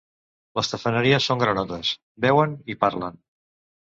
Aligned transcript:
Les 0.59 0.69
tafaneries 0.71 1.27
són 1.31 1.43
granotes, 1.43 1.91
beuen 2.25 2.57
i 2.75 2.79
parlen. 2.87 3.21